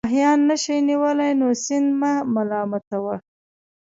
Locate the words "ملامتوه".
2.33-3.15